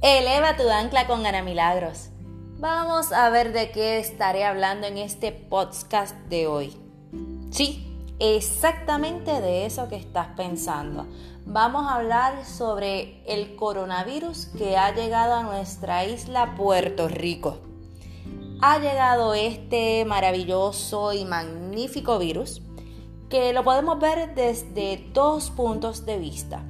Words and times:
Eleva 0.00 0.56
tu 0.56 0.70
ancla 0.70 1.08
con 1.08 1.26
Ana 1.26 1.42
Milagros. 1.42 2.10
Vamos 2.60 3.10
a 3.10 3.30
ver 3.30 3.52
de 3.52 3.72
qué 3.72 3.98
estaré 3.98 4.44
hablando 4.44 4.86
en 4.86 4.96
este 4.96 5.32
podcast 5.32 6.14
de 6.28 6.46
hoy. 6.46 6.76
Sí, 7.50 8.00
exactamente 8.20 9.40
de 9.40 9.66
eso 9.66 9.88
que 9.88 9.96
estás 9.96 10.28
pensando. 10.36 11.08
Vamos 11.46 11.88
a 11.88 11.96
hablar 11.96 12.44
sobre 12.44 13.24
el 13.26 13.56
coronavirus 13.56 14.46
que 14.56 14.76
ha 14.76 14.94
llegado 14.94 15.34
a 15.34 15.42
nuestra 15.42 16.04
isla 16.04 16.54
Puerto 16.54 17.08
Rico. 17.08 17.58
Ha 18.60 18.78
llegado 18.78 19.34
este 19.34 20.04
maravilloso 20.04 21.12
y 21.12 21.24
magnífico 21.24 22.20
virus 22.20 22.62
que 23.28 23.52
lo 23.52 23.64
podemos 23.64 23.98
ver 23.98 24.32
desde 24.36 25.10
dos 25.12 25.50
puntos 25.50 26.06
de 26.06 26.18
vista 26.18 26.64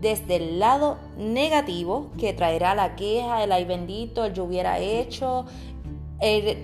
desde 0.00 0.36
el 0.36 0.58
lado 0.58 0.98
negativo 1.18 2.10
que 2.18 2.32
traerá 2.32 2.74
la 2.74 2.96
queja, 2.96 3.44
el 3.44 3.52
ay 3.52 3.64
bendito, 3.64 4.24
el 4.24 4.32
yo 4.32 4.44
hubiera 4.44 4.78
hecho, 4.78 5.44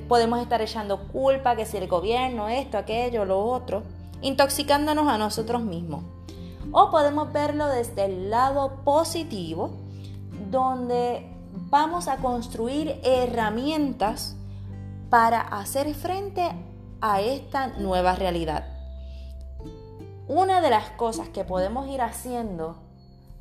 podemos 0.09 0.40
estar 0.40 0.60
echando 0.62 1.09
culpa 1.09 1.56
que 1.56 1.66
si 1.66 1.76
el 1.76 1.86
gobierno, 1.86 2.48
esto, 2.48 2.78
aquello, 2.78 3.24
lo 3.24 3.45
otro, 3.45 3.82
intoxicándonos 4.22 5.09
a 5.09 5.18
nosotros 5.18 5.62
mismos. 5.62 6.04
O 6.72 6.90
podemos 6.90 7.32
verlo 7.32 7.66
desde 7.68 8.06
el 8.06 8.30
lado 8.30 8.80
positivo, 8.84 9.70
donde 10.50 11.26
vamos 11.70 12.09
a 12.09 12.16
construir 12.16 13.00
herramientas 13.02 14.37
para 15.10 15.40
hacer 15.40 15.95
frente 15.95 16.50
a 17.00 17.20
esta 17.20 17.68
nueva 17.78 18.14
realidad. 18.14 18.66
Una 20.28 20.60
de 20.60 20.70
las 20.70 20.90
cosas 20.90 21.28
que 21.28 21.45
podemos 21.45 21.88
ir 21.88 22.00
haciendo 22.00 22.85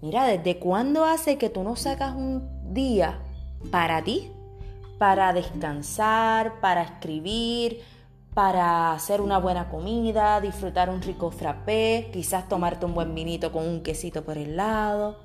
Mira, 0.06 0.28
¿desde 0.28 0.60
cuándo 0.60 1.04
hace 1.04 1.40
que 1.40 1.50
tú 1.50 1.64
no 1.64 1.76
sacas 1.76 2.14
un 2.14 2.48
día 2.76 3.24
para 3.72 4.04
ti? 4.04 4.32
Para 5.00 5.34
descansar, 5.34 6.60
para 6.62 6.84
escribir, 6.84 7.82
para 8.36 8.92
hacer 8.92 9.20
una 9.20 9.40
buena 9.40 9.68
comida, 9.68 10.40
disfrutar 10.42 10.92
un 10.92 11.02
rico 11.02 11.32
frappé, 11.32 12.12
quizás 12.14 12.48
tomarte 12.48 12.86
un 12.86 12.94
buen 12.94 13.16
vinito 13.16 13.52
con 13.52 13.68
un 13.68 13.82
quesito 13.82 14.24
por 14.24 14.38
el 14.38 14.56
lado. 14.56 15.18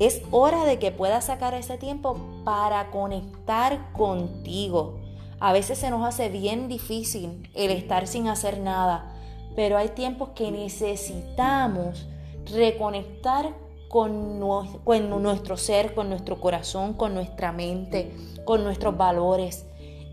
Es 0.00 0.20
hora 0.32 0.64
de 0.64 0.80
que 0.80 0.90
puedas 0.90 1.26
sacar 1.26 1.54
ese 1.54 1.78
tiempo 1.78 2.18
para 2.44 2.90
conectar 2.90 3.92
contigo. 3.92 4.98
A 5.38 5.52
veces 5.52 5.78
se 5.78 5.90
nos 5.90 6.04
hace 6.04 6.28
bien 6.28 6.66
difícil 6.66 7.48
el 7.54 7.70
estar 7.70 8.08
sin 8.08 8.26
hacer 8.26 8.58
nada, 8.58 9.14
pero 9.54 9.78
hay 9.78 9.90
tiempos 9.90 10.30
que 10.30 10.50
necesitamos 10.50 12.08
reconectar 12.50 13.54
con, 13.88 14.38
nuestro 14.38 15.56
ser, 15.56 15.94
con 15.94 16.08
nuestro 16.08 16.40
corazón, 16.40 16.94
con 16.94 17.14
nuestra 17.14 17.52
mente, 17.52 18.12
con 18.44 18.62
nuestros 18.62 18.96
valores 18.96 19.66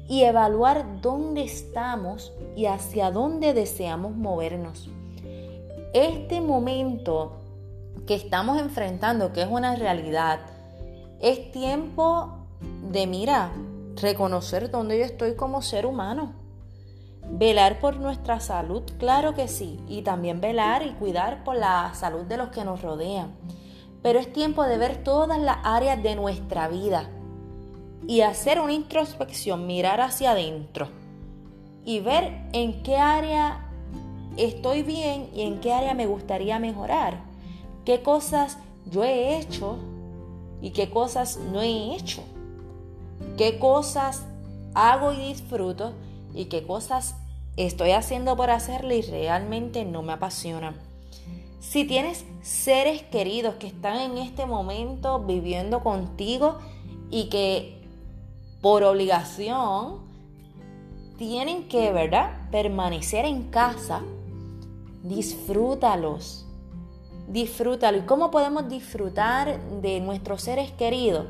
y 0.08 0.24
evaluar 0.24 1.02
dónde 1.02 1.44
estamos 1.44 2.34
y 2.56 2.66
hacia 2.66 3.12
dónde 3.12 3.54
deseamos 3.54 4.16
movernos. 4.16 4.90
Este 5.94 6.42
momento 6.42 7.34
que 8.08 8.16
estamos 8.16 8.60
enfrentando, 8.60 9.32
que 9.32 9.42
es 9.42 9.48
una 9.50 9.76
realidad, 9.76 10.40
es 11.20 11.52
tiempo 11.52 12.48
de, 12.92 13.06
mira, 13.06 13.52
reconocer 13.96 14.72
dónde 14.72 14.98
yo 14.98 15.06
estoy 15.06 15.36
como 15.36 15.62
ser 15.62 15.86
humano 15.86 16.47
Velar 17.30 17.80
por 17.80 17.98
nuestra 17.98 18.40
salud, 18.40 18.84
claro 18.98 19.34
que 19.36 19.48
sí, 19.48 19.80
y 19.88 20.02
también 20.02 20.42
velar 20.42 20.86
y 20.86 20.94
cuidar 20.94 21.44
por 21.44 21.56
la 21.56 21.94
salud 21.94 22.24
de 22.24 22.38
los 22.38 22.50
que 22.50 22.64
nos 22.64 22.82
rodean. 22.82 23.36
Pero 24.02 24.20
es 24.20 24.32
tiempo 24.32 24.64
de 24.64 24.78
ver 24.78 25.04
todas 25.04 25.40
las 25.40 25.58
áreas 25.64 26.02
de 26.02 26.16
nuestra 26.16 26.68
vida 26.68 27.10
y 28.08 28.22
hacer 28.22 28.62
una 28.62 28.74
introspección, 28.74 29.68
mirar 29.68 30.00
hacia 30.00 30.32
adentro 30.32 30.88
y 31.84 32.00
ver 32.00 32.48
en 32.54 32.82
qué 32.84 32.98
área 32.98 33.66
estoy 34.38 34.84
bien 34.84 35.30
y 35.34 35.42
en 35.42 35.60
qué 35.60 35.74
área 35.74 35.94
me 35.94 36.06
gustaría 36.06 36.60
mejorar. 36.60 37.22
Qué 37.86 38.02
cosas 38.02 38.58
yo 38.90 39.04
he 39.04 39.38
hecho 39.38 39.78
y 40.62 40.72
qué 40.72 40.90
cosas 40.90 41.38
no 41.52 41.62
he 41.62 41.96
hecho. 41.96 42.24
Qué 43.38 43.60
cosas 43.60 44.26
hago 44.74 45.14
y 45.14 45.34
disfruto 45.34 45.94
y 46.38 46.46
qué 46.46 46.64
cosas 46.64 47.16
estoy 47.58 47.92
haciendo 47.92 48.38
por 48.38 48.52
hacerle 48.52 48.98
y 48.98 49.02
realmente 49.02 49.84
no 49.84 50.04
me 50.04 50.14
apasiona. 50.14 50.76
Si 51.60 51.86
tienes 51.86 52.24
seres 52.44 53.02
queridos 53.02 53.56
que 53.56 53.68
están 53.68 53.98
en 54.00 54.18
este 54.20 54.46
momento 54.46 55.20
viviendo 55.20 55.84
contigo 55.84 56.60
y 57.10 57.30
que 57.30 57.82
por 58.62 58.84
obligación 58.84 60.06
tienen 61.18 61.68
que, 61.68 61.92
¿verdad?, 61.92 62.50
permanecer 62.52 63.26
en 63.26 63.50
casa, 63.50 64.04
disfrútalos. 65.04 66.46
Disfrútalo. 67.28 67.98
¿Y 67.98 68.02
cómo 68.02 68.30
podemos 68.30 68.70
disfrutar 68.70 69.60
de 69.82 70.00
nuestros 70.00 70.44
seres 70.44 70.72
queridos? 70.72 71.26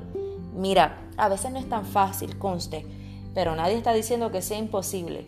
Mira, 0.53 1.07
a 1.15 1.29
veces 1.29 1.51
no 1.51 1.57
es 1.57 1.69
tan 1.69 1.85
fácil, 1.85 2.37
conste 2.37 2.96
pero 3.37 3.55
nadie 3.55 3.75
está 3.77 3.93
diciendo 3.93 4.31
que 4.31 4.41
sea 4.41 4.57
imposible. 4.57 5.27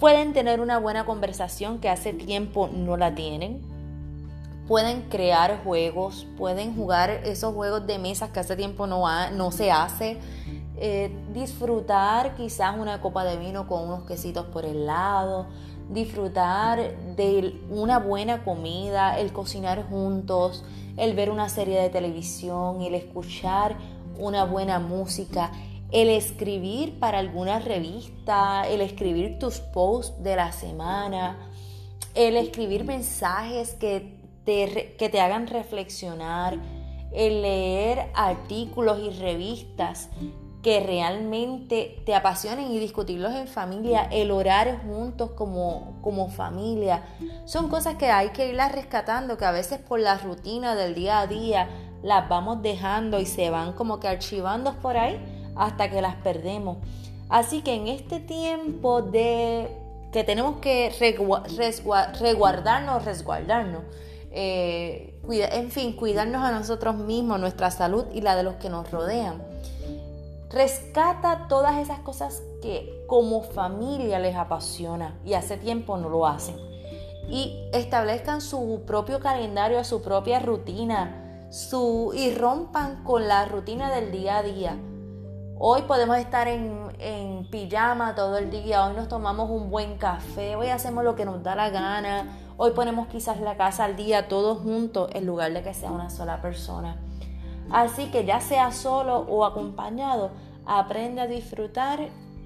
Pueden 0.00 0.32
tener 0.32 0.62
una 0.62 0.78
buena 0.78 1.04
conversación 1.04 1.80
que 1.80 1.90
hace 1.90 2.14
tiempo 2.14 2.70
no 2.72 2.96
la 2.96 3.14
tienen. 3.14 3.60
Pueden 4.66 5.02
crear 5.10 5.62
juegos, 5.62 6.26
pueden 6.38 6.74
jugar 6.74 7.10
esos 7.10 7.52
juegos 7.52 7.86
de 7.86 7.98
mesas 7.98 8.30
que 8.30 8.40
hace 8.40 8.56
tiempo 8.56 8.86
no, 8.86 9.04
no 9.32 9.52
se 9.52 9.70
hace. 9.70 10.16
Eh, 10.78 11.14
disfrutar 11.34 12.36
quizás 12.36 12.74
una 12.78 13.02
copa 13.02 13.22
de 13.24 13.36
vino 13.36 13.68
con 13.68 13.84
unos 13.84 14.04
quesitos 14.04 14.46
por 14.46 14.64
el 14.64 14.86
lado. 14.86 15.46
Disfrutar 15.90 16.96
de 17.16 17.60
una 17.68 17.98
buena 17.98 18.44
comida, 18.44 19.20
el 19.20 19.34
cocinar 19.34 19.86
juntos, 19.90 20.64
el 20.96 21.14
ver 21.14 21.28
una 21.28 21.50
serie 21.50 21.78
de 21.82 21.90
televisión, 21.90 22.80
el 22.80 22.94
escuchar 22.94 23.76
una 24.18 24.44
buena 24.44 24.78
música, 24.78 25.52
el 25.92 26.08
escribir 26.08 26.98
para 26.98 27.18
alguna 27.18 27.58
revista, 27.58 28.66
el 28.68 28.80
escribir 28.80 29.38
tus 29.38 29.60
posts 29.60 30.22
de 30.22 30.36
la 30.36 30.52
semana, 30.52 31.50
el 32.14 32.36
escribir 32.36 32.84
mensajes 32.84 33.74
que 33.74 34.18
te, 34.44 34.94
que 34.98 35.08
te 35.08 35.20
hagan 35.20 35.46
reflexionar, 35.46 36.58
el 37.12 37.42
leer 37.42 38.10
artículos 38.14 38.98
y 38.98 39.10
revistas 39.10 40.10
que 40.62 40.80
realmente 40.80 42.02
te 42.04 42.12
apasionen 42.12 42.72
y 42.72 42.80
discutirlos 42.80 43.32
en 43.32 43.46
familia, 43.46 44.08
el 44.10 44.32
orar 44.32 44.82
juntos 44.82 45.30
como, 45.30 46.00
como 46.02 46.28
familia. 46.28 47.04
Son 47.44 47.68
cosas 47.68 47.94
que 47.94 48.10
hay 48.10 48.30
que 48.30 48.48
irlas 48.48 48.72
rescatando, 48.72 49.38
que 49.38 49.44
a 49.44 49.52
veces 49.52 49.78
por 49.78 50.00
la 50.00 50.18
rutina 50.18 50.74
del 50.74 50.96
día 50.96 51.20
a 51.20 51.28
día 51.28 51.68
las 52.02 52.28
vamos 52.28 52.62
dejando 52.62 53.20
y 53.20 53.26
se 53.26 53.48
van 53.48 53.74
como 53.74 54.00
que 54.00 54.08
archivando 54.08 54.74
por 54.80 54.96
ahí 54.96 55.35
hasta 55.56 55.90
que 55.90 56.00
las 56.00 56.16
perdemos. 56.16 56.78
Así 57.28 57.62
que 57.62 57.74
en 57.74 57.88
este 57.88 58.20
tiempo 58.20 59.02
de 59.02 59.68
que 60.12 60.22
tenemos 60.24 60.60
que 60.60 60.94
resguardarnos, 62.20 63.04
resguardarnos, 63.04 63.82
eh, 64.30 65.14
en 65.28 65.70
fin, 65.70 65.96
cuidarnos 65.96 66.42
a 66.42 66.52
nosotros 66.52 66.96
mismos, 66.96 67.40
nuestra 67.40 67.70
salud 67.70 68.04
y 68.14 68.20
la 68.20 68.36
de 68.36 68.42
los 68.42 68.54
que 68.56 68.68
nos 68.70 68.90
rodean. 68.90 69.42
Rescata 70.50 71.46
todas 71.48 71.78
esas 71.78 71.98
cosas 72.00 72.42
que 72.62 73.04
como 73.08 73.42
familia 73.42 74.20
les 74.20 74.36
apasiona 74.36 75.18
y 75.24 75.34
hace 75.34 75.56
tiempo 75.56 75.96
no 75.96 76.08
lo 76.08 76.26
hacen. 76.26 76.56
Y 77.28 77.68
establezcan 77.72 78.40
su 78.40 78.82
propio 78.86 79.18
calendario, 79.18 79.82
su 79.82 80.00
propia 80.00 80.38
rutina, 80.38 81.48
su, 81.50 82.12
y 82.14 82.32
rompan 82.32 83.02
con 83.02 83.26
la 83.26 83.46
rutina 83.46 83.90
del 83.90 84.12
día 84.12 84.38
a 84.38 84.42
día 84.44 84.78
Hoy 85.58 85.82
podemos 85.82 86.18
estar 86.18 86.48
en, 86.48 87.46
pijama 87.50 88.14
todo 88.14 88.36
el 88.36 88.50
día, 88.50 88.84
hoy 88.84 88.94
nos 88.94 89.08
tomamos 89.08 89.48
un 89.48 89.70
buen 89.70 89.96
café, 89.96 90.54
hoy 90.54 90.68
hacemos 90.68 91.02
lo 91.02 91.16
que 91.16 91.24
nos 91.24 91.42
da 91.42 91.54
la 91.54 91.70
gana, 91.70 92.36
hoy 92.58 92.72
ponemos 92.72 93.06
quizás 93.06 93.40
la 93.40 93.56
casa 93.56 93.84
al 93.86 93.96
día 93.96 94.28
todos 94.28 94.58
juntos 94.58 95.08
en 95.14 95.24
lugar 95.24 95.54
de 95.54 95.62
que 95.62 95.72
sea 95.72 95.90
una 95.92 96.10
sola 96.10 96.42
persona. 96.42 97.00
Así 97.70 98.10
que 98.10 98.26
ya 98.26 98.40
sea 98.40 98.70
solo 98.70 99.20
o 99.20 99.46
acompañado, 99.46 100.30
aprende 100.66 101.22
a 101.22 101.26
disfrutar 101.26 102.00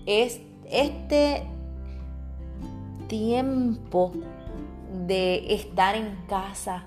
este 0.06 1.48
tiempo 3.08 4.12
de 5.08 5.52
estar 5.54 5.96
en 5.96 6.14
casa. 6.28 6.84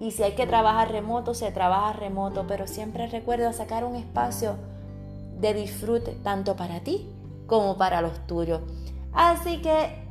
Y 0.00 0.12
si 0.12 0.22
hay 0.22 0.32
que 0.32 0.46
trabajar 0.46 0.90
remoto, 0.90 1.34
se 1.34 1.52
trabaja 1.52 1.92
remoto, 1.92 2.46
pero 2.46 2.66
siempre 2.66 3.06
recuerda 3.06 3.52
sacar 3.52 3.84
un 3.84 3.96
espacio 3.96 4.56
de 5.40 5.54
disfrute 5.54 6.12
tanto 6.22 6.56
para 6.56 6.80
ti 6.80 7.08
como 7.46 7.76
para 7.76 8.00
los 8.00 8.26
tuyos. 8.26 8.60
Así 9.12 9.62
que 9.62 10.06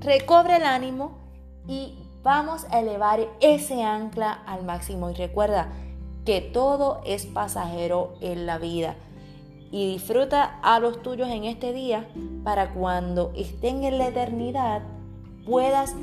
recobre 0.00 0.56
el 0.56 0.64
ánimo 0.64 1.18
y 1.66 1.98
vamos 2.22 2.66
a 2.70 2.80
elevar 2.80 3.20
ese 3.40 3.82
ancla 3.82 4.32
al 4.32 4.64
máximo. 4.64 5.10
Y 5.10 5.14
recuerda 5.14 5.68
que 6.24 6.40
todo 6.40 7.00
es 7.04 7.26
pasajero 7.26 8.14
en 8.20 8.46
la 8.46 8.58
vida. 8.58 8.96
Y 9.70 9.92
disfruta 9.92 10.58
a 10.62 10.80
los 10.80 11.00
tuyos 11.02 11.28
en 11.28 11.44
este 11.44 11.72
día 11.72 12.08
para 12.42 12.74
cuando 12.74 13.32
estén 13.36 13.84
en 13.84 13.98
la 13.98 14.08
eternidad 14.08 14.82
puedas 15.46 15.94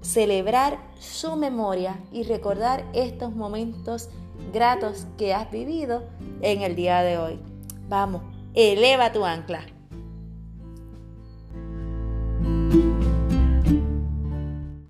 celebrar 0.00 0.78
su 0.98 1.36
memoria 1.36 1.98
y 2.12 2.22
recordar 2.22 2.84
estos 2.92 3.34
momentos 3.34 4.10
gratos 4.52 5.06
que 5.16 5.34
has 5.34 5.50
vivido 5.50 6.04
en 6.40 6.62
el 6.62 6.76
día 6.76 7.02
de 7.02 7.18
hoy. 7.18 7.51
Vamos, 7.88 8.22
eleva 8.54 9.12
tu 9.12 9.24
ancla. 9.24 9.60